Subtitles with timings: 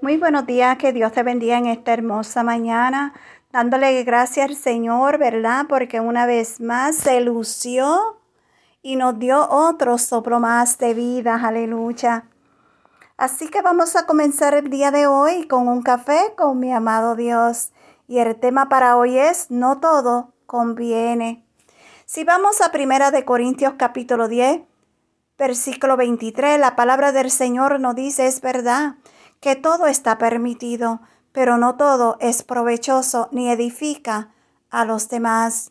[0.00, 3.14] Muy buenos días, que Dios te bendiga en esta hermosa mañana,
[3.52, 5.66] dándole gracias al Señor, ¿verdad?
[5.68, 8.20] Porque una vez más se lució
[8.82, 12.28] y nos dio otro soplo más de vida, aleluya.
[13.16, 17.16] Así que vamos a comenzar el día de hoy con un café con mi amado
[17.16, 17.72] Dios.
[18.06, 21.46] Y el tema para hoy es, no todo conviene.
[22.04, 24.62] Si vamos a Primera de Corintios capítulo 10,
[25.38, 28.96] versículo 23, la palabra del Señor nos dice, es verdad
[29.44, 34.30] que todo está permitido, pero no todo es provechoso ni edifica
[34.70, 35.70] a los demás.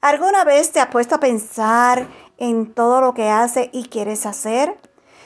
[0.00, 4.78] ¿Alguna vez te has puesto a pensar en todo lo que haces y quieres hacer?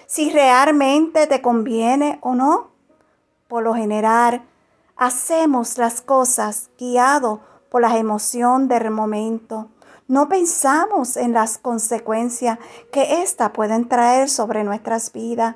[0.09, 2.73] Si realmente te conviene o no.
[3.47, 4.43] Por lo general,
[4.97, 9.69] hacemos las cosas guiado por la emoción del momento.
[10.09, 12.59] No pensamos en las consecuencias
[12.91, 15.55] que ésta pueden traer sobre nuestras vidas.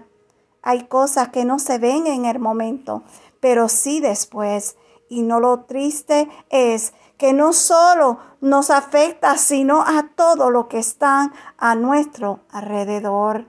[0.62, 3.02] Hay cosas que no se ven en el momento,
[3.40, 4.76] pero sí después.
[5.08, 10.78] Y no lo triste es que no solo nos afecta, sino a todo lo que
[10.78, 13.46] está a nuestro alrededor.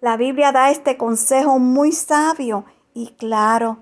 [0.00, 3.78] La Biblia da este consejo muy sabio y claro.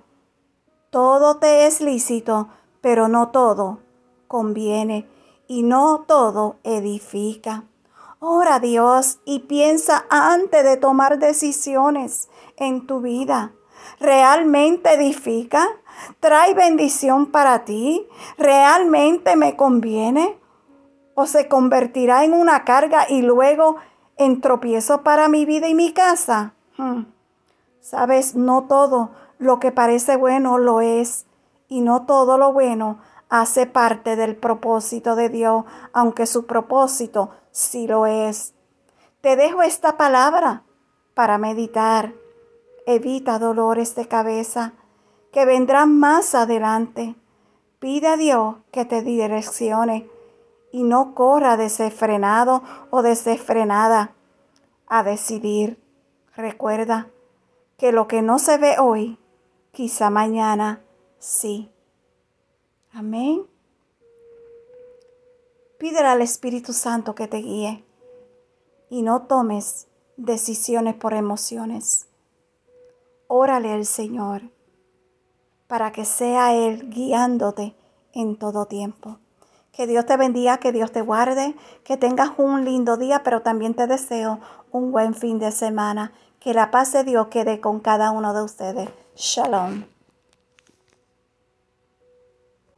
[0.90, 2.48] Todo te es lícito,
[2.80, 3.80] pero no todo
[4.28, 5.08] conviene
[5.48, 7.64] y no todo edifica.
[8.18, 13.52] Ora a Dios y piensa antes de tomar decisiones en tu vida.
[14.00, 15.66] ¿Realmente edifica?
[16.20, 18.06] ¿Trae bendición para ti?
[18.38, 20.38] ¿Realmente me conviene?
[21.14, 23.76] ¿O se convertirá en una carga y luego
[24.16, 26.54] en tropiezo para mi vida y mi casa?
[26.78, 27.04] Hmm.
[27.80, 31.26] Sabes, no todo lo que parece bueno lo es
[31.68, 37.86] y no todo lo bueno hace parte del propósito de Dios, aunque su propósito sí
[37.86, 38.54] lo es.
[39.20, 40.62] Te dejo esta palabra
[41.14, 42.14] para meditar.
[42.86, 44.74] Evita dolores de cabeza
[45.32, 47.16] que vendrán más adelante.
[47.80, 50.08] Pide a Dios que te direccione
[50.70, 54.12] y no corra desenfrenado o desenfrenada
[54.86, 55.82] a decidir.
[56.36, 57.08] Recuerda
[57.76, 59.18] que lo que no se ve hoy,
[59.72, 60.80] quizá mañana
[61.18, 61.72] sí.
[62.98, 63.46] Amén.
[65.78, 67.84] Pídele al Espíritu Santo que te guíe
[68.88, 72.08] y no tomes decisiones por emociones.
[73.28, 74.44] Órale al Señor
[75.66, 77.76] para que sea Él guiándote
[78.14, 79.18] en todo tiempo.
[79.72, 83.74] Que Dios te bendiga, que Dios te guarde, que tengas un lindo día, pero también
[83.74, 84.40] te deseo
[84.70, 86.14] un buen fin de semana.
[86.40, 88.88] Que la paz de Dios quede con cada uno de ustedes.
[89.16, 89.95] Shalom.